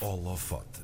[0.00, 0.80] Holofote.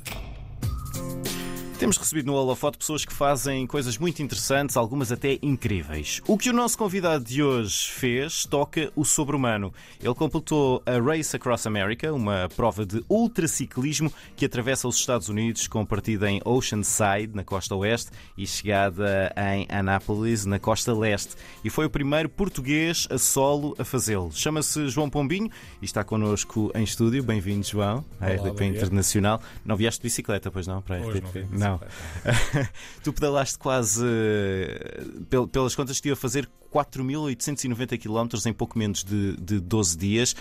[1.82, 6.22] Temos recebido no Holofote pessoas que fazem coisas muito interessantes, algumas até incríveis.
[6.28, 9.74] O que o nosso convidado de hoje fez toca o sobre-humano.
[10.00, 15.66] Ele completou a Race Across America, uma prova de ultraciclismo que atravessa os Estados Unidos
[15.66, 21.34] com partida em Oceanside, na costa oeste, e chegada em Anápolis, na costa leste.
[21.64, 24.30] E foi o primeiro português a solo a fazê-lo.
[24.30, 27.24] Chama-se João Pombinho e está connosco em estúdio.
[27.24, 28.66] Bem-vindo, João, à Olá, RDP.
[28.66, 29.42] Internacional.
[29.64, 30.80] Não vieste de bicicleta, pois não?
[30.80, 31.48] Para a RDP?
[31.50, 31.80] não não.
[33.02, 39.04] tu pedalaste quase, eh, pel- pelas contas, estive a fazer 4.890 km em pouco menos
[39.04, 40.36] de, de 12 dias.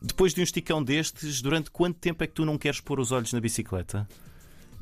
[0.00, 3.12] Depois de um esticão destes, durante quanto tempo é que tu não queres pôr os
[3.12, 4.08] olhos na bicicleta?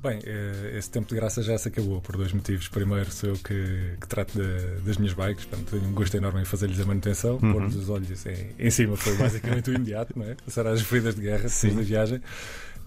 [0.03, 2.69] Bem, eh, esse tempo de graça já se acabou por dois motivos.
[2.69, 6.41] Primeiro, sou eu que, que trato da- das minhas bikes, portanto, tenho um gosto enorme
[6.41, 7.39] em fazer-lhes a manutenção.
[7.43, 7.53] Uhum.
[7.53, 10.37] Pôr-lhes os olhos em, em cima foi basicamente o imediato, não é?
[10.43, 12.23] Passar às feridas de guerra depois da viagem.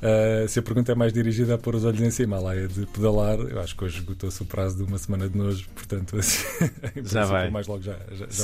[0.03, 2.67] Ah, se a pergunta é mais dirigida a pôr os olhos em cima, lá é
[2.67, 3.39] de pedalar.
[3.39, 6.43] Eu acho que hoje esgotou-se o prazo de uma semana de nojo, portanto, assim,
[7.03, 7.49] princípio, vai.
[7.49, 8.43] mais logo já, já, já.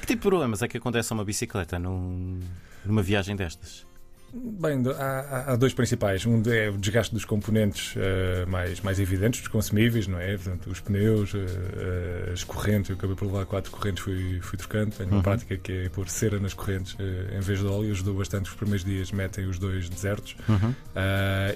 [0.00, 2.38] Que tipo de problemas é que acontece a uma bicicleta num-
[2.84, 3.86] numa viagem destas?
[4.32, 6.24] Bem, há, há- dois principais.
[6.24, 10.36] Um é o desgaste dos componentes eh, mais, mais evidentes, dos consumíveis, não é?
[10.36, 12.90] Portanto, os pneus, eh, as correntes.
[12.90, 14.92] Eu acabei por levar quatro correntes, fui, fui trocando.
[14.94, 15.22] Tenho uma Uhum.
[15.22, 17.90] prática que é pôr cera nas correntes eh, em vez de óleo.
[17.90, 18.48] Ajudou bastante.
[18.50, 20.36] Os primeiros dias metem os dois desertos.
[20.48, 20.74] Uhum.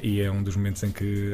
[0.02, 1.33] E é um dos momentos em que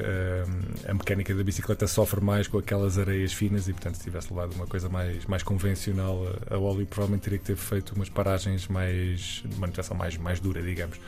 [0.86, 4.52] a mecânica da bicicleta sofre mais com aquelas areias finas e, portanto, se tivesse levado
[4.52, 8.68] uma coisa mais, mais convencional a, a óleo, provavelmente teria que ter feito umas paragens
[8.68, 10.98] mais de manutenção mais, mais dura, digamos.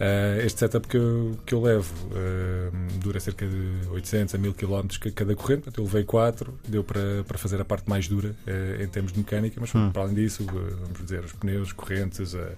[0.00, 4.54] Ah, este setup que eu, que eu levo ah, dura cerca de 800 a 1000
[4.54, 8.06] km ca- cada corrente, portanto, eu levei 4, deu para, para fazer a parte mais
[8.06, 9.90] dura ah, em termos de mecânica, mas Hum.
[9.92, 12.48] para além disso, vamos dizer, os pneus, correntes, a,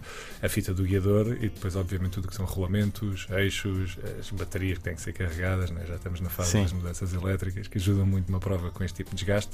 [0.42, 4.84] a fita do guiador e depois, obviamente, tudo que são rolamentos, eixos, as baterias que
[4.84, 5.82] têm que ser carregadas, né?
[5.88, 6.62] já estamos na fase Sim.
[6.62, 9.52] das mudanças elétricas que ajudam muito uma prova com este tipo de desgaste.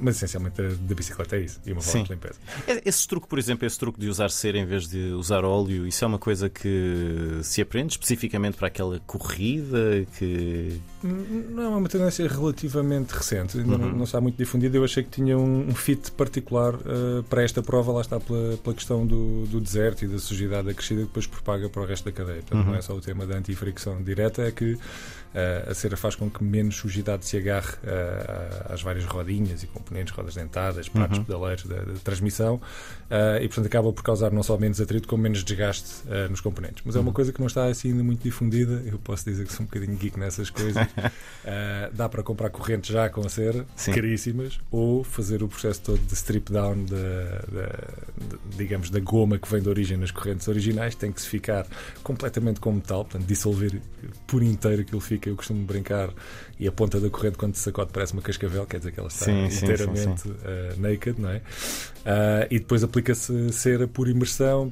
[0.00, 2.38] Mas essencialmente a da bicicleta é isso, e uma volta de limpeza.
[2.66, 5.86] É- Esse truque, por exemplo, esse truque de usar cera em vez de usar óleo,
[5.86, 10.80] isso é uma coisa que se aprende especificamente para aquela corrida que.
[11.02, 13.96] Não, é uma tendência relativamente recente, ainda não, Uhum.
[13.96, 14.76] não está muito difundida.
[14.76, 18.56] Eu achei que tinha um, um fit particular ah, para esta prova, lá está pela,
[18.56, 22.04] pela questão do, do deserto e da sujidade acrescida que depois propaga para o resto
[22.04, 22.36] da cadeia.
[22.42, 22.70] Portanto, Uhum.
[22.72, 24.78] não é só o tema da antifricção direta, é que
[25.34, 29.66] ah, a cera faz com que menos sujidade se agarre ah, às várias rodinhas e
[29.66, 31.24] componentes, rodas dentadas, pratos Uhum.
[31.24, 32.60] pedaleiros da, da transmissão
[33.40, 36.82] e, portanto, acaba por causar não só menos atrito, como menos desgaste ah, nos componentes.
[36.84, 37.14] Mas é uma Uhum.
[37.14, 38.82] coisa que não está assim ainda muito difundida.
[38.86, 40.86] Eu posso dizer que sou um bocadinho geek nessas coisas.
[41.44, 43.92] Ah, dá para comprar correntes já com a cera, Sim.
[43.92, 46.96] caríssimas, ou fazer o processo todo de strip down da,
[47.52, 47.88] da-
[48.50, 51.66] de- digamos, da goma que vem de origem nas correntes originais, tem que se ficar
[52.02, 53.80] completamente com metal, portanto, dissolver
[54.26, 56.10] por inteiro aquilo fica, eu costumo brincar,
[56.58, 59.08] e a ponta da corrente quando se sacode parece uma cascavel, quer dizer que ela
[59.08, 61.40] está Sim, sim, inteiramente ah, naked, não é?
[62.04, 64.70] Ah, e depois aplica-se cera por imersão,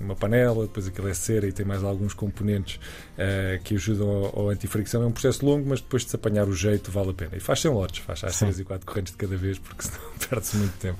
[0.00, 2.80] numa panela, depois aquilo é cera e tem mais alguns componentes
[3.18, 5.02] ah, que ajudam ao, ao antifricção.
[5.02, 7.36] É um processo longo, mas depois de se apanhar o jeito vale a pena.
[7.36, 8.46] E faz sem lotes, faz às Sim.
[8.46, 10.98] 3 e 4 correntes de cada vez, porque senão perde-se muito tempo.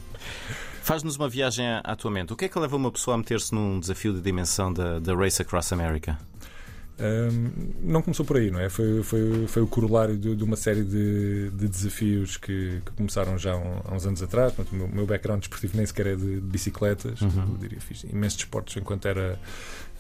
[0.82, 2.32] Faz-nos uma viagem atualmente.
[2.32, 5.14] O que é que leva uma pessoa a meter-se num desafio de dimensão da, da
[5.14, 6.18] Race Across America?
[7.82, 8.68] Não começou por aí, não é?
[8.68, 13.36] Foi, foi, foi o corolário de, de uma série de, de desafios que, que começaram
[13.38, 14.52] já há uns anos atrás.
[14.52, 17.20] Portanto, o meu, meu background desportivo nem sequer é de, de bicicletas.
[17.20, 17.48] Uhum.
[17.52, 19.38] Eu diria, fiz imensos desportos enquanto era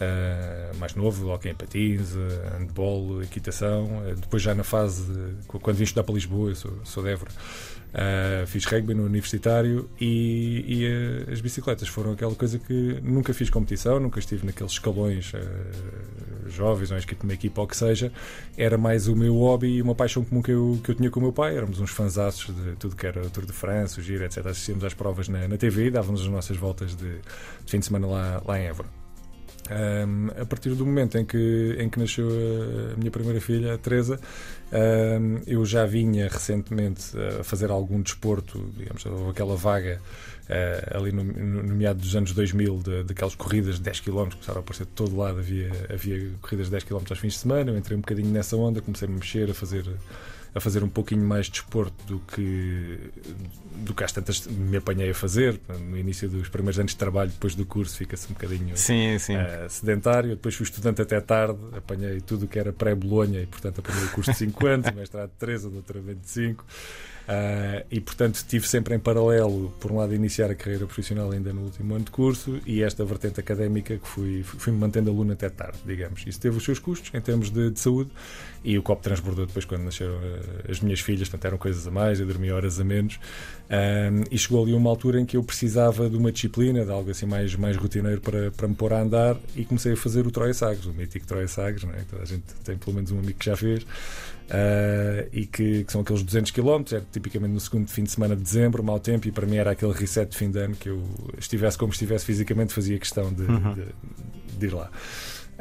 [0.02, 4.02] ah, mais novo, hockey em patins, ah, handball, equitação.
[4.06, 7.10] Ah, depois já na fase, de- quando vim estudar para Lisboa, eu sou, sou de
[7.10, 7.30] Évora,
[7.94, 13.50] ah, fiz rugby no universitário e, e, as bicicletas foram aquela coisa que nunca fiz
[13.50, 15.32] competição, nunca estive naqueles escalões
[16.46, 18.12] jovens ou inscrito numa equipa ou que seja.
[18.56, 21.20] Era mais o meu hobby e uma paixão comum que eu, que eu tinha com
[21.20, 21.56] o meu pai.
[21.56, 24.46] Éramos uns fanzaços de tudo que era o Tour de France, o Giro, etc.
[24.46, 27.20] Assistíamos às provas na, na TV e dávamos as nossas voltas de, de
[27.70, 29.01] fim de semana lá, lá em Évora.
[29.70, 33.78] Um, a partir do momento em que, em que nasceu a, minha primeira filha, a
[33.78, 34.18] Teresa,
[34.72, 40.00] um, eu já vinha recentemente a fazer algum desporto, digamos, aquela vaga
[40.48, 44.58] uh, ali no, no, meado dos anos 2000 de, daquelas corridas de 10 km, começaram
[44.58, 47.70] a aparecer de todo lado, havia, havia corridas de 10 km aos fins de semana,
[47.70, 49.84] eu entrei um bocadinho nessa onda, comecei a me mexer, a fazer
[50.54, 52.98] a fazer um pouquinho mais de desporto do que
[53.76, 55.58] do que às tantas me apanhei a fazer
[55.88, 59.34] no início dos primeiros anos de trabalho depois do curso fica-se um bocadinho Sim, sim.
[59.34, 60.30] eh, sedentário.
[60.30, 64.10] Depois fui estudante até tarde, apanhei tudo o que era pré-Bolonha e, portanto, apanhei o
[64.10, 66.64] curso de 5 anos, o mestrado de 3, o doutoramento de 5.
[67.22, 71.52] Uh, e portanto tive sempre em paralelo, por um lado, iniciar a carreira profissional ainda
[71.52, 75.32] no último ano de curso e esta vertente académica que fui, fui me mantendo aluno
[75.32, 76.24] até tarde, digamos.
[76.26, 78.10] Isso teve os seus custos em termos de, de saúde
[78.64, 81.90] e o copo transbordou depois quando nasceram uh, as minhas filhas, portanto eram coisas a
[81.90, 83.20] mais, eu dormia horas a menos.
[83.70, 87.10] Um, e chegou ali uma altura em que eu precisava de uma disciplina, de algo
[87.10, 90.30] assim mais, mais rotineiro para, para me pôr a andar e comecei a fazer o
[90.30, 92.04] Troia Sagres, o mítico Troia Sagres, não é?
[92.20, 93.86] a gente tem pelo menos um amigo que já fez.
[94.48, 98.36] Uh, e que, que, são aqueles 200 km, era tipicamente no segundo fim de semana
[98.36, 100.88] de dezembro, mau tempo, e para mim era aquele reset de fim de ano que
[100.88, 101.02] eu
[101.38, 103.74] estivesse como estivesse fisicamente, fazia questão de, uhum.
[103.74, 103.84] de,
[104.58, 104.90] de ir lá.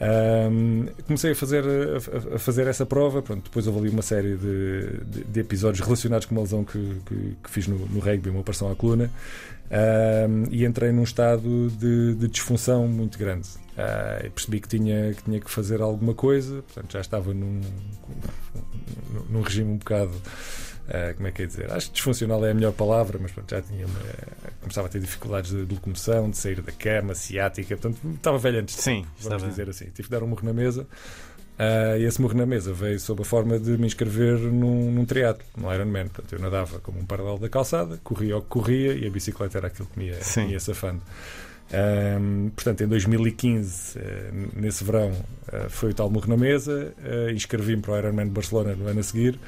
[0.01, 3.21] Um, comecei a fazer, a, a, fazer essa prova.
[3.21, 7.01] Pronto, depois houve ali uma série de, de, de episódios relacionados com uma lesão que,
[7.05, 9.11] que, que fiz no, no, rugby, uma operação à coluna,
[10.27, 13.47] um, e entrei num estado de, de disfunção muito grande.
[13.71, 17.61] Uh, percebi que tinha, que tinha que fazer alguma coisa, portanto já estava num,
[19.29, 20.11] num regime um bocado
[20.87, 21.71] Uh, como é que é dizer?
[21.71, 23.85] Acho que disfuncional é a melhor palavra, mas pronto, já tinha
[24.61, 28.59] começava a ter dificuldades de, de, locomoção, de sair da cama, ciática, portanto estava velho
[28.59, 28.75] antes.
[28.75, 29.47] Sim, vamos estava...
[29.47, 29.85] dizer assim.
[29.85, 30.87] Tive que dar um morro na mesa.
[31.61, 35.05] Uh, e esse morro na mesa veio sob a forma de me inscrever num, num
[35.05, 36.07] triatlo, no Ironman.
[36.07, 39.59] Portanto, eu nadava como um paralelo da calçada, corria o que corria e a bicicleta
[39.59, 41.01] era aquilo que me ia, me ia safando.
[41.73, 46.93] Um, portanto, em 2015, uh, eh, nesse verão, uh, foi o tal morro na mesa,
[46.97, 49.39] uh, inscrevi-me para o Ironman de Barcelona no ano a seguir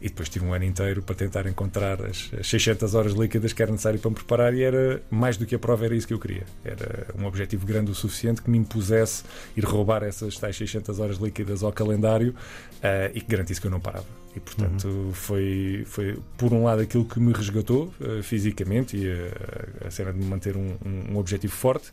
[0.00, 3.70] e depois tive um ano inteiro para tentar encontrar as, 600 horas líquidas que era
[3.70, 6.18] necessário para me preparar e era mais do que a prova, era isso que eu
[6.18, 6.44] queria.
[6.64, 9.24] Era um objetivo grande o suficiente que me impusesse
[9.56, 13.70] ir roubar essas tais 600 horas líquidas ao calendário uh, e que garantisse que eu
[13.70, 14.06] não parava.
[14.34, 15.12] E portanto uhum.
[15.12, 20.12] foi, foi, por um lado, aquilo que me resgatou uh, fisicamente e a, a cena
[20.12, 21.90] de me manter um, um, um objetivo forte.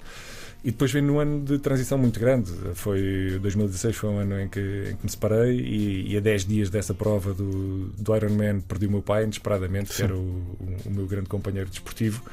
[0.64, 2.52] E depois vem num ano de transição muito grande.
[2.74, 4.60] Foi 2016 foi um ano em que,
[4.92, 8.88] em que me separei e, e, a 10 dias dessa prova do, do Ironman perdi
[8.88, 9.96] o meu pai inesperadamente, Sim.
[9.96, 12.24] que era o, o, o, meu grande companheiro desportivo.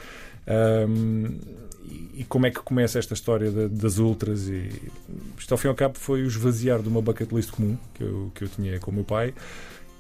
[0.89, 1.39] Um,
[1.85, 4.49] e, e como é que começa esta história de, das ultras?
[4.49, 4.71] E
[5.39, 8.03] isto ao fim e ao cabo foi o esvaziar de uma bucket list comum que
[8.03, 9.35] eu, que eu tinha com o meu pai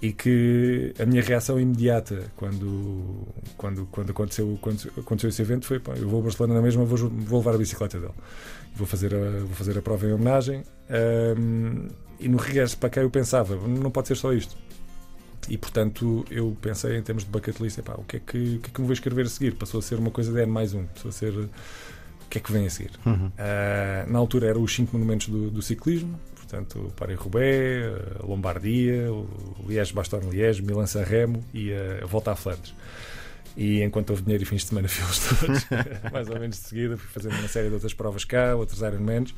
[0.04, 5.80] e que a minha reação imediata quando, quando, quando, aconteceu, quando aconteceu esse evento foi:
[5.80, 8.12] pá, eu vou a Barcelona na mesma, vou, vou levar a bicicleta dele,
[8.76, 10.62] vou fazer a, vou fazer a prova em homenagem.
[11.38, 11.88] Um,
[12.20, 14.54] e no regresso para cá eu pensava: não pode ser só isto.
[15.48, 18.60] E portanto eu pensei em termos de bucket list: epá, o, que é que, o
[18.60, 19.54] que é que me vou escrever a seguir?
[19.54, 21.48] Passou a ser uma coisa de N mais um, passou a ser o
[22.28, 22.90] que é que vem a seguir.
[23.06, 23.28] Uhum.
[23.28, 26.20] Uh, na altura eram os cinco monumentos do, do ciclismo,
[26.54, 29.08] portanto, Paris-Roubaix, Lombardia,
[29.66, 32.74] Liège-Bastogne-Liège, Milan-San Remo e a Volta à Flandres.
[33.56, 35.66] E enquanto houve dinheiro e fins de semana, fui-los todos,
[36.12, 36.96] mais ou menos de seguida.
[36.96, 39.34] Fui fazendo uma série de outras provas cá, outros Ironmans.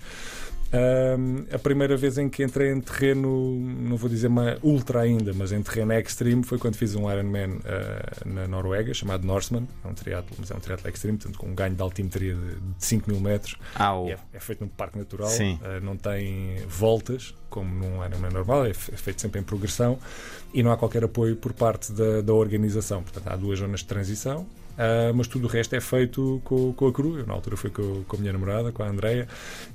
[0.73, 5.33] Um, a primeira vez em que entrei em terreno, não vou dizer uma ultra ainda,
[5.33, 9.67] mas em terreno extreme, foi quando fiz um Ironman uh, na Noruega, chamado Norseman.
[9.85, 12.55] É um triatlo, mas é um triatlo extreme, portanto, com um ganho de altimetria de,
[12.55, 13.57] de 5 mil metros.
[14.09, 18.71] É, é, feito num parque natural, uh, não tem voltas, como num Ironman normal, é,
[18.71, 19.99] é feito sempre em progressão
[20.53, 23.03] e não há qualquer apoio por parte da, da organização.
[23.03, 26.87] Portanto, há duas zonas de transição Uh, mas tudo o resto é feito com, com
[26.87, 27.19] a cru.
[27.19, 29.27] Eu, na altura foi com, com a minha namorada, com a Andreia,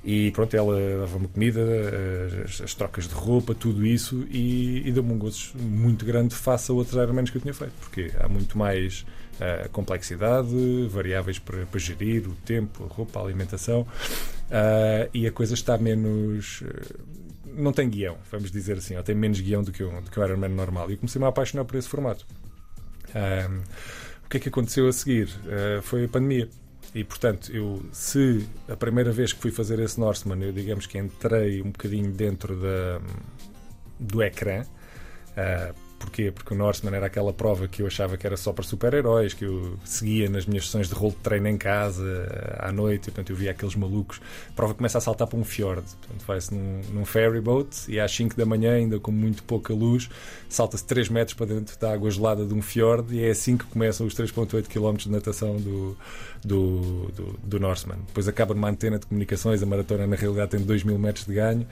[0.04, 1.60] e pronto, ela dava-me comida,
[2.44, 6.70] as, as, trocas de roupa, tudo isso, e, e deu-me um gosto muito grande face
[6.70, 9.04] a outros Ironmans que eu tinha feito, porque há muito mais
[9.40, 15.32] uh, complexidade, variáveis para, para, gerir, o tempo, a roupa, a alimentação, uh, e a
[15.32, 16.62] coisa está menos
[17.54, 20.24] não tem guião, vamos dizer assim, ou tem menos guião do que, do que um
[20.24, 20.90] Ironman normal.
[20.90, 22.26] E comecei-me a apaixonar por esse formato.
[23.14, 23.60] Um,
[24.32, 25.28] que é que aconteceu a seguir?
[25.44, 26.48] Uh, foi a pandemia.
[26.94, 30.96] E, portanto, eu, se a primeira vez que fui fazer esse Norseman, eu digamos que
[30.98, 33.00] entrei um bocadinho dentro da,
[34.00, 36.32] do ecrã, uh, Porquê?
[36.32, 39.44] Porque o Norseman era aquela prova que eu achava que era só para super-heróis, que
[39.44, 43.30] eu seguia nas minhas sessões de rolo de treino em casa, à noite, e, portanto
[43.30, 44.20] eu via aqueles malucos.
[44.50, 48.00] A prova começa a saltar para um fjord, portanto vai-se num, num ferry boat e
[48.00, 50.10] às 5 da manhã, ainda com muito pouca luz,
[50.48, 53.64] salta-se 3 metros para dentro da água gelada de um fjord e é assim que
[53.66, 55.96] começam os 3.8 km de natação do,
[56.44, 57.98] do, do, do Norseman.
[58.08, 61.34] Depois acaba numa antena de comunicações, a maratona na realidade tem 2 mil metros de
[61.34, 61.64] ganho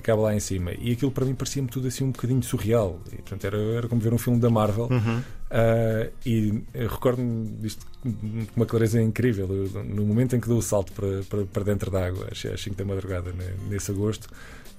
[0.00, 0.72] acaba lá em cima.
[0.78, 3.00] E aquilo para mim parecia-me tudo assim um bocadinho surreal.
[3.12, 4.88] E, portanto, era, era como ver um filme da Marvel.
[4.90, 5.18] Uhum.
[5.18, 8.12] Uh, e recordo-me disto com
[8.56, 9.48] uma clareza incrível.
[9.50, 12.60] Eu, no momento em que dou o salto para, para, para dentro da água, às
[12.60, 13.32] 5 da madrugada,
[13.68, 14.28] nesse agosto,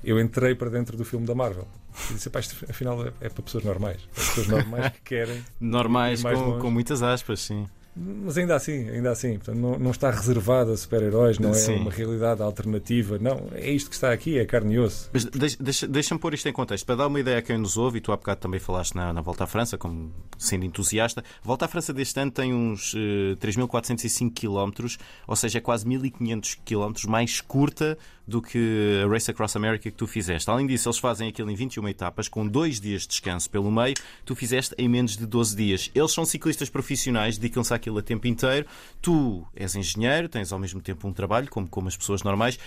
[0.04, 1.68] eu entrei para dentro do filme da Marvel.
[2.12, 3.98] E disse, pá, isto afinal é, é para pessoas normais.
[4.12, 5.44] É pessoas normais que querem.
[5.60, 7.68] normais com, com muitas aspas, sim.
[7.96, 11.76] Mas ainda assim, ainda assim, portanto, não, não está reservado a super-heróis, não é Sim.
[11.76, 15.10] uma realidade alternativa, não, é isto que está aqui, é carne e osso.
[15.14, 16.86] Mas deixa- deixa- deixa-me pôr isto em contexto.
[16.86, 19.14] Para dar uma ideia a quem nos ouve, e tu há bocado também falaste na,
[19.14, 22.94] na Volta à França, como sendo entusiasta, a Volta à França deste ano tem uns
[22.96, 24.86] eh, 3.405 km,
[25.26, 27.98] ou seja, é quase 1.500 km mais curta
[28.28, 30.50] do que a Race Across America que tu fizeste.
[30.50, 33.94] Além disso, eles fazem aquilo em 21 etapas, com dois dias de descanso pelo meio.
[34.26, 35.92] Tu fizeste em menos de 12 dias.
[35.94, 38.66] Eles são ciclistas profissionais, dedicam-se àquilo a tempo inteiro.
[39.02, 42.58] Tu és engenheiro, tens ao mesmo tempo um trabalho, como, como as pessoas normais.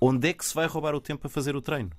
[0.00, 1.90] Onde é que se vai roubar o tempo para fazer o treino?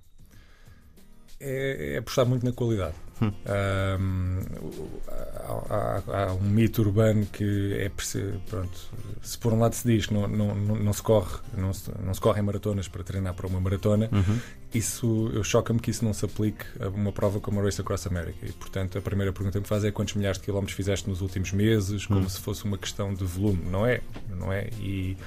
[1.42, 2.96] é, é apostar muito na qualidade.
[3.22, 3.32] Hum.
[3.46, 4.40] Ahm,
[5.70, 7.92] há, há- há um mito urbano que é
[8.50, 8.72] pronto,
[9.22, 12.14] se por um lado se diz que não, não, não, se corre, não se, não
[12.14, 14.10] se correm maratonas para treinar para uma maratona,
[14.74, 18.08] isso eu choca-me que isso não se aplique a uma prova como a Race Across
[18.08, 18.40] America.
[18.46, 21.22] E portanto a primeira pergunta que me faz é quantos milhares de quilómetros fizeste nos
[21.22, 23.62] últimos meses, como se fosse uma questão de volume.
[23.70, 24.70] Não é, não é?
[24.80, 25.18] E,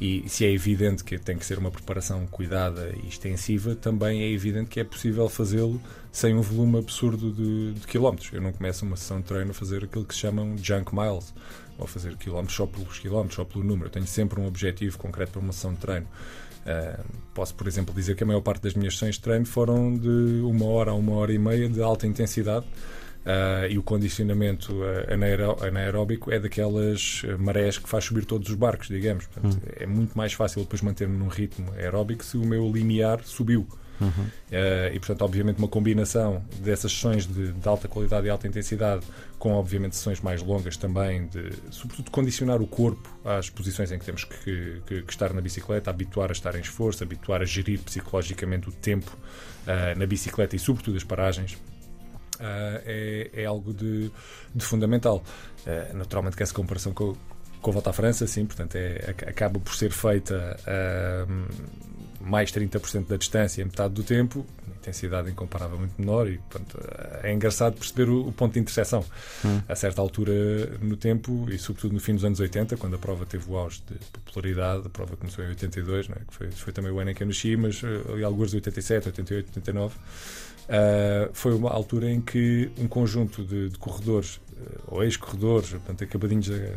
[0.00, 4.30] e se é evidente que tem que ser uma preparação cuidada e extensiva, também é
[4.30, 5.80] evidente que é possível fazê-lo
[6.12, 8.32] sem um volume absurdo de, de quilómetros.
[8.32, 11.32] Eu não começo uma sessão de treino a fazer aquilo que se chamam junk miles,
[11.78, 13.86] ou fazer quilómetros só pelos quilómetros, só pelo número.
[13.86, 16.06] Eu tenho sempre um objetivo concreto para uma sessão de treino.
[16.60, 17.02] Uh,
[17.32, 20.42] posso, por exemplo, dizer que a maior parte das minhas sessões de treino foram de
[20.44, 22.66] uma hora a uma hora e meia de alta intensidade.
[23.20, 28.54] Uh, e o condicionamento uh, anaeró- anaeróbico é daquelas marés que faz subir todos os
[28.54, 29.26] barcos, digamos.
[29.26, 33.66] Portanto, É muito mais fácil depois manter-me num ritmo aeróbico se o meu limiar subiu.
[34.04, 39.04] Uh, e, portanto, obviamente, uma combinação dessas sessões de, de alta qualidade e alta intensidade,
[39.38, 44.04] com, obviamente, sessões mais longas também, de, sobretudo, condicionar o corpo às posições em que
[44.04, 47.80] temos que, que- que estar na bicicleta, habituar a estar em esforço, habituar a gerir
[47.80, 49.10] psicologicamente o tempo
[49.66, 51.54] uh, na bicicleta e, sobretudo, as paragens.
[51.54, 54.10] Uh, é, é algo de,
[54.54, 55.22] de fundamental.
[55.66, 57.14] Uh, naturalmente que essa comparação com,
[57.60, 61.46] com a volta à França, sim, portanto, é, ac- acaba por ser feita uh,
[62.20, 64.44] mais 30% da distância em metade do tempo,
[64.80, 66.78] intensidade incomparável muito menor e portanto,
[67.22, 69.04] é engraçado perceber o, o ponto de interseção.
[69.68, 70.32] A certa altura
[70.80, 73.82] no tempo e sobretudo no fim dos anos 80, quando a prova teve o auge
[73.88, 76.20] de popularidade, a prova começou em 82, não é?
[76.20, 78.56] que foi, foi também o ano em que eu nasci, mas uh, ali alguns de
[78.56, 79.94] 87, 88, 89,
[80.70, 86.44] Uh, foi uma altura em que um conjunto de, de corredores, uh, ou ex-corredores, acabadinhos
[86.46, 86.72] de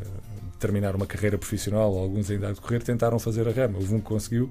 [0.59, 3.77] terminar uma carreira profissional, alguns ainda a decorrer, tentaram fazer a rama.
[3.77, 4.49] Houve um que conseguiu,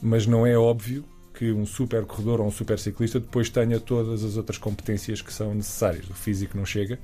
[0.00, 4.22] mas não é óbvio que um super corredor ou um super ciclista depois tenha todas
[4.22, 6.08] as outras competências que são necessárias.
[6.08, 6.98] O físico não chega.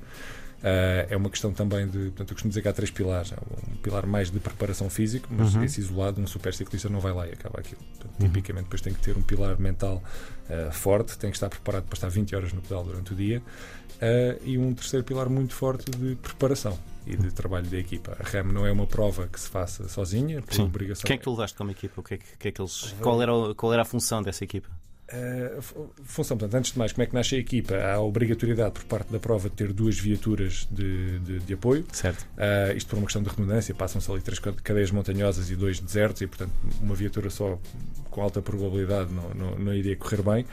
[0.63, 1.97] Uh, é uma questão também de.
[2.05, 3.33] Portanto, eu costumo dizer que há três pilares.
[3.33, 3.37] Há
[3.69, 7.27] um pilar mais de preparação física, mas esse isolado, um super ciclista não vai lá
[7.27, 7.81] e acaba aquilo.
[7.97, 10.01] Portanto, Tipicamente, depois tem que ter um pilar mental
[10.49, 13.39] uh, forte, tem que estar preparado para estar 20 horas no pedal durante o dia,
[13.41, 18.15] uh, e um terceiro pilar muito forte de preparação e de trabalho da equipa.
[18.17, 20.63] A RAM não é uma prova que se faça sozinha, por Sim.
[20.63, 21.03] obrigação.
[21.05, 21.99] Quem é que tu levaste como equipa?
[21.99, 22.95] O que é que, que é que eles...
[23.01, 24.69] qual, era, o- qual era a função dessa equipa?
[25.61, 27.75] Fu- função, portanto, antes de mais, como é que nasce a equipa?
[27.75, 31.85] Há a obrigatoriedade por parte da prova de ter duas viaturas de, de- de apoio.
[31.91, 32.23] Certo.
[32.37, 35.79] Uh, isto por uma questão de redundância, passam-se ali três cade- cadeias montanhosas e dois
[35.79, 36.51] desertos, e portanto,
[36.81, 37.59] uma viatura só
[38.09, 40.43] com alta probabilidade não, não, não iria correr bem.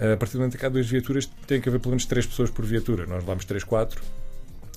[0.00, 2.24] Uh, a partir do momento que há duas viaturas, tem que haver pelo menos três
[2.26, 3.04] pessoas por viatura.
[3.06, 4.00] Nós levamos três, quatro.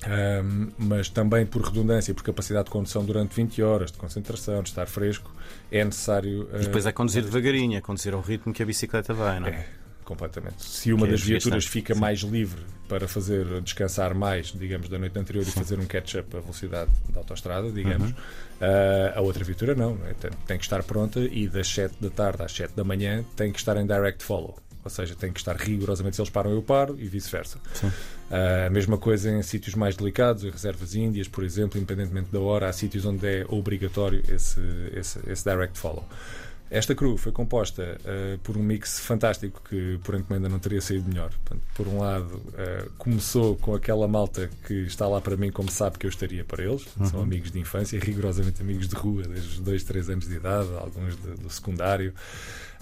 [0.07, 4.61] Um, mas também por redundância e por capacidade de condução durante 20 horas de concentração,
[4.61, 5.33] de estar fresco,
[5.71, 6.47] é necessário.
[6.53, 9.47] E depois uh, é conduzir devagarinho, é conduzir ao ritmo que a bicicleta vai, não
[9.47, 9.51] é?
[9.51, 9.67] é,
[10.03, 10.63] completamente.
[10.63, 11.99] Se uma Que é das viaturas desgastante, fica sim.
[11.99, 16.39] mais livre para fazer descansar mais, digamos, da noite anterior e fazer um catch-up à
[16.41, 18.15] velocidade da autostrada, digamos, Uhum.
[18.61, 19.95] ah, a outra viatura não.
[19.95, 20.13] não é?
[20.13, 23.51] Tem, tem que estar pronta e das 7 da tarde às 7 da manhã tem
[23.51, 24.57] que estar em direct follow.
[24.83, 27.57] Ou seja, tem que estar rigorosamente, se eles param, eu paro e vice-versa.
[28.65, 32.67] A mesma coisa em sítios mais delicados, em reservas índias, por exemplo, independentemente da hora,
[32.67, 34.59] há sítios onde é obrigatório esse,
[34.93, 36.05] esse, esse direct follow.
[36.75, 41.07] Esta crew foi composta ah, por um mix fantástico que por encomenda não teria saído
[41.07, 41.29] melhor.
[41.29, 45.69] Portanto, por um lado, ah, começou com aquela malta que está lá para mim como
[45.69, 46.85] sabe que eu estaria para eles.
[47.11, 50.69] São amigos de infância, rigorosamente amigos de rua, desde os 2, 3 anos de idade,
[50.79, 52.11] alguns de- do secundário.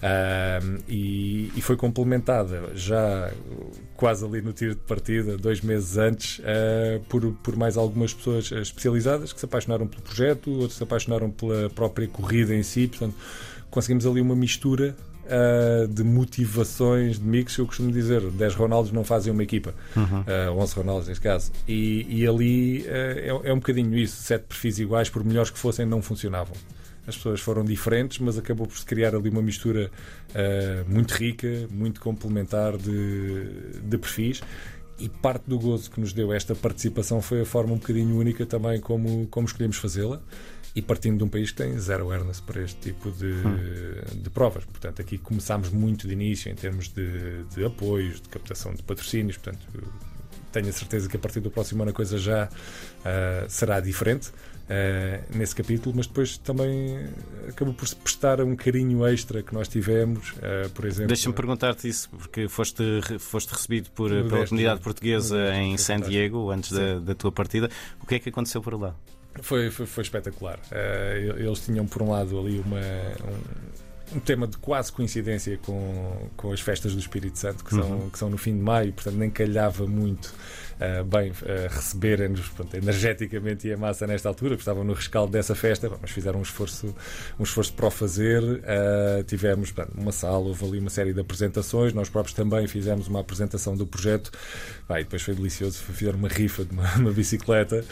[0.02, 3.32] Ah, e, e foi complementada já
[3.96, 8.52] quase ali no tiro de partida, dois meses antes, ah, por, por mais algumas pessoas
[8.52, 12.88] especializadas que se apaixonaram pelo projeto, outros se apaixonaram pela própria corrida em si.
[12.88, 13.16] Portanto,
[13.72, 14.96] conseguimos ali uma mistura
[15.32, 17.58] ah, de motivações, de mix.
[17.58, 19.74] Eu costumo dizer: 10 Ronaldos não fazem uma equipa,
[20.28, 21.52] Ah, 11 Ronaldos neste caso.
[21.68, 25.58] E, e ali ah, é, é um bocadinho isso: sete perfis iguais, por melhores que
[25.58, 26.54] fossem, não funcionavam.
[27.08, 29.90] As pessoas foram diferentes, mas acabou por se criar ali uma mistura
[30.88, 33.46] muito rica, muito complementar de,
[33.84, 34.42] de perfis.
[35.00, 38.46] e parte do gozo que nos deu esta participação foi a forma um bocadinho única
[38.46, 40.22] também como, como escolhemos fazê-la
[40.76, 44.22] e partindo de um país que tem zero awareness para este tipo de, hum.
[44.22, 44.64] de provas.
[44.66, 49.38] Portanto, aqui começámos muito de início em termos de, de apoios, de captação de patrocínios.
[49.38, 49.68] Portanto,
[50.52, 54.30] tenho a certeza que a partir do próximo ano a coisa já uh, será diferente.
[54.62, 56.98] Uh, nesse capítulo, mas depois também
[57.50, 61.08] acabou por se prestar um carinho extra que nós tivemos, uh, por exemplo.
[61.08, 62.84] Deixa-me perguntar-te isso, porque foste,
[63.20, 67.70] foste recebido por, pela comunidade portuguesa em San Diego antes da, da, tua partida.
[68.02, 68.96] O que é que aconteceu por lá?
[69.42, 70.60] Foi, foi, foi espetacular.
[70.72, 76.30] Uh, eles tinham, por um lado, ali uma, um, um, tema de quase coincidência com,
[76.36, 78.10] com as festas do Espírito Santo, que são, uhum.
[78.10, 80.34] que são no fim de maio, portanto nem calhava muito
[80.82, 81.36] uh, bem uh,
[81.70, 86.40] receberem-nos energeticamente e a massa nesta altura, porque estavam no rescaldo dessa festa, mas fizeram
[86.40, 86.94] um esforço,
[87.40, 88.42] um esforço para o fazer.
[88.42, 93.20] Uh, tivemos uma sala, houve ali uma série de apresentações, nós próprios também fizemos uma
[93.20, 94.32] apresentação do projeto.
[94.88, 97.86] Vai, depois foi delicioso, fizeram uma rifa de uma, uma bicicleta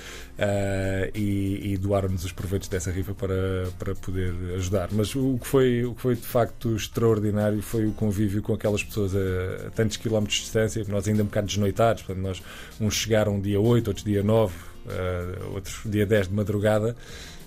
[1.13, 4.89] e, e doaram-nos os proveitos dessa rifa para, para poder ajudar.
[4.91, 8.84] Mas o que, foi, o que foi de facto extraordinário foi o convívio com aquelas
[8.84, 12.41] pessoas a, a tantos quilómetros de distância, nós ainda um bocado desnoitados, portanto, nós
[12.79, 14.59] Uns chegaram dia 8, outros dia 9, uh,
[14.89, 16.95] eh, outros dia 10 de madrugada.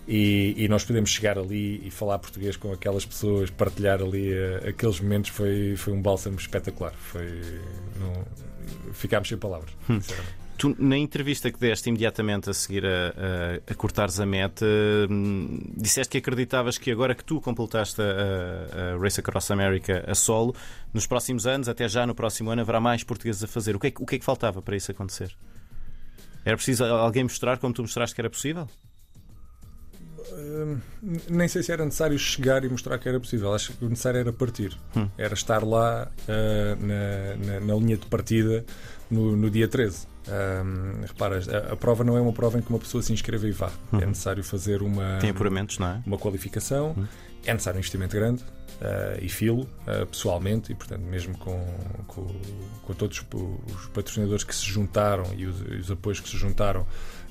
[0.07, 4.69] E, e, nós podemos chegar ali e falar português com aquelas pessoas, partilhar ali uh,
[4.69, 6.93] aqueles momentos, foi, foi um bálsamo espetacular.
[6.93, 7.41] Foi,
[8.01, 8.25] não,
[8.93, 10.01] ficámos sem palavras, hum.
[10.63, 14.65] Tu, na entrevista que deste imediatamente a seguir a, a, a cortares a meta,
[15.11, 20.15] hum, disseste que acreditavas que agora que tu completaste a, a, Race Across America a
[20.15, 20.55] solo,
[20.95, 23.75] nos próximos anos, até já no próximo ano, haverá mais portugueses a fazer.
[23.75, 25.37] O que, é, o que é que faltava para isso acontecer?
[26.45, 28.69] Era preciso alguém mostrar como tu mostraste que era possível?
[30.31, 30.81] Uh,
[31.29, 33.53] nem sei se era necessário chegar e mostrar que era possível.
[33.53, 34.79] Acho que o necessário era partir.
[34.97, 35.09] Hum.
[35.19, 38.65] Era estar lá uh, na, na, na, linha de partida
[39.13, 40.07] no, no dia 13.
[40.27, 43.47] Um, repara, a, a, prova não é uma prova em que uma pessoa se inscreva
[43.47, 43.67] e vá.
[43.67, 44.03] É uhum.
[44.03, 45.19] É necessário fazer uma.
[45.19, 46.03] Tem apuramentos, não é?
[46.07, 47.07] Uma qualificação, uhum.
[47.45, 51.61] é necessário um investimento grande uh, e filo, uh, pessoalmente, e portanto, mesmo com,
[52.07, 52.27] com,
[52.83, 56.83] com, todos os patrocinadores que se juntaram e os, os apoios que se juntaram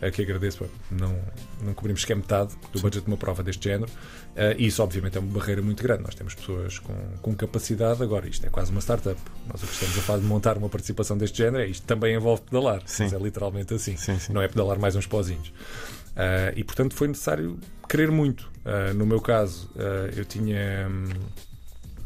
[0.02, 0.70] uh, que agradeço.
[0.92, 1.18] Não,
[1.64, 2.84] não cobrimos sequer metade do Sim.
[2.84, 3.92] budget de uma prova deste género.
[4.32, 6.04] Uh, e isso, obviamente, é uma barreira muito grande.
[6.04, 8.02] Nós temos pessoas com, com capacidade.
[8.02, 9.20] Agora, isto é quase uma startup.
[9.48, 12.16] Nós o que estamos a fazer de montar uma participação deste género é isto também
[12.16, 12.82] envolve pedalar.
[12.86, 13.04] Sim.
[13.04, 13.98] Mas é literalmente assim.
[13.98, 14.32] Sim, sim.
[14.32, 15.50] Não é pedalar mais uns pozinhos.
[15.50, 18.50] Uh, e, portanto, foi necessário querer muito.
[18.66, 19.70] Uh, no meu caso,
[20.16, 20.88] eu tinha.
[20.90, 21.10] Um,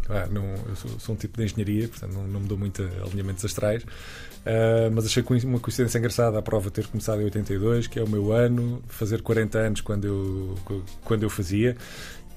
[0.10, 2.88] ah, não, eu sou, sou, um tipo de engenharia, portanto não, não me dou muito
[3.04, 7.98] alinhamentos astrais, uh, mas achei uma coincidência engraçada a prova ter começado em 82, que
[7.98, 10.56] é o meu ano, fazer 40 anos quando eu,
[11.04, 11.76] quando eu fazia,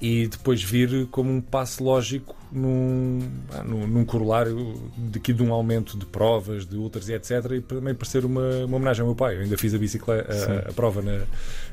[0.01, 3.19] e depois vir como um passo lógico num,
[3.65, 7.31] num, num corolário daqui de um aumento de provas, de ultras e etc.
[7.51, 9.35] E também parecer uma, uma homenagem ao meu pai.
[9.37, 11.21] Eu ainda fiz a bicicleta, a, a, prova na,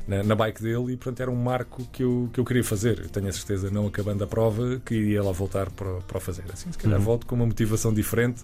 [0.07, 2.99] na, na, bike dele e portanto era um marco que eu, que eu queria fazer.
[2.99, 6.21] Eu tenho a certeza, não acabando a prova, que iria lá voltar para, para o
[6.21, 6.43] fazer.
[6.53, 7.05] Assim, se calhar uhum.
[7.05, 8.43] volto com uma motivação diferente,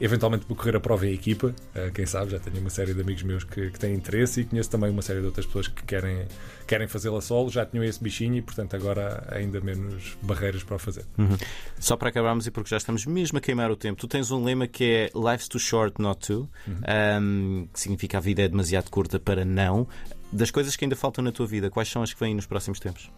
[0.00, 1.54] eventualmente para correr a prova em equipa.
[1.74, 4.44] Uh, quem sabe, já tenho uma série de amigos meus que, que têm interesse e
[4.44, 6.26] conheço também uma série de outras pessoas que querem,
[6.66, 7.50] querem fazê-la solo.
[7.50, 11.04] Já tinham esse bichinho e portanto agora ainda menos barreiras para o fazer.
[11.18, 11.36] Uhum.
[11.78, 14.42] Só para acabarmos e porque já estamos mesmo a queimar o tempo, tu tens um
[14.42, 16.80] lema que é Life's too short not to, uhum.
[17.20, 19.86] um, que significa a vida é demasiado curta para não.
[20.32, 22.80] Das coisas que ainda faltam na tua vida, quais são as que vêm nos próximos
[22.80, 23.10] tempos?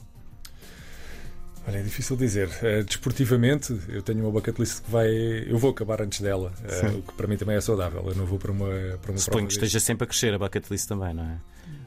[1.68, 2.48] Olha, é difícil dizer.
[2.48, 5.08] Uh, desportivamente, eu tenho uma bucket list que vai.
[5.08, 8.04] Eu vou acabar antes dela, uh, o que para mim também é saudável.
[8.06, 8.68] Eu não vou para uma,
[9.02, 11.38] para uma Suponho que esteja sempre a crescer a bucket list também, não é?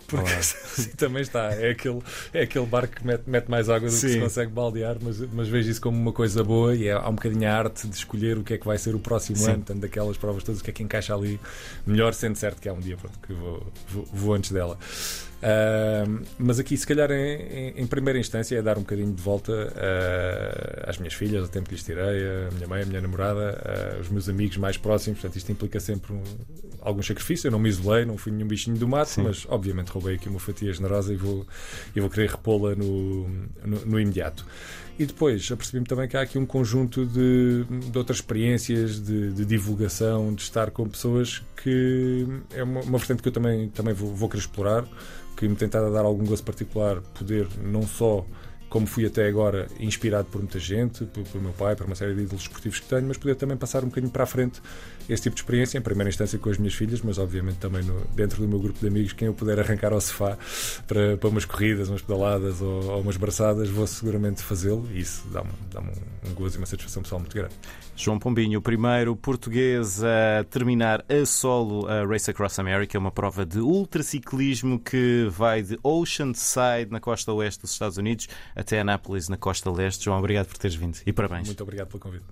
[0.09, 1.53] Porque assim, também está.
[1.53, 2.01] É aquele,
[2.33, 4.07] é aquele barco que mete, mete mais água do Sim.
[4.07, 7.07] que se consegue baldear, mas, mas vejo isso como uma coisa boa e é, há
[7.07, 9.51] um bocadinho a arte de escolher o que é que vai ser o próximo Sim.
[9.51, 11.39] ano, tanto daquelas provas todas, o que é que encaixa ali
[11.85, 14.77] melhor, sendo certo que há um dia pronto, que vou, vou, vou antes dela.
[15.39, 19.53] Uh, mas aqui, se calhar, em, em, primeira instância, é dar um bocadinho de volta
[19.53, 23.97] uh, às minhas filhas, ao tempo que lhes tirei, a minha mãe, a minha namorada,
[23.97, 25.19] uh, os meus amigos mais próximos.
[25.19, 26.21] Portanto, isto implica sempre um,
[26.81, 27.47] algum sacrifício.
[27.47, 29.23] Eu não me isolei, não fui nenhum bichinho do mato, Sim.
[29.23, 31.45] mas obviamente roubei aqui uma fatia generosa e vou,
[31.95, 33.27] e vou querer repô-la no,
[33.65, 34.45] no, no imediato.
[34.97, 39.45] E depois apercebi-me também que há aqui um conjunto de, de outras experiências de, de,
[39.45, 44.13] divulgação, de estar com pessoas que é uma, uma vertente que eu também, também vou,
[44.13, 44.85] vou querer explorar
[45.37, 48.25] que me tem a dar algum gosto particular poder não só
[48.69, 52.13] como fui até agora, inspirado por muita gente, por, por meu pai, por uma série
[52.13, 54.61] de ídolos esportivos que tenho, mas poder também passar um bocadinho para a frente
[55.09, 57.99] esse tipo de experiência, em primeira instância com as minhas filhas, mas obviamente também no,
[58.15, 60.37] dentro do meu grupo de amigos, quem eu puder arrancar ao sofá
[60.87, 65.27] para, para umas corridas, umas pedaladas ou, ou umas braçadas, vou seguramente fazê-lo e isso
[65.29, 67.55] dá-me dá um, um gozo e uma satisfação pessoal muito grande.
[67.95, 73.45] João Pombinho, o primeiro português a terminar a solo a Race Across America, uma prova
[73.45, 78.29] de ultraciclismo que vai de Oceanside, na costa oeste dos Estados Unidos,
[78.59, 80.05] até Anápolis, na costa leste.
[80.05, 81.47] João, obrigado por teres vindo e parabéns.
[81.47, 82.25] Muito obrigado pelo convite.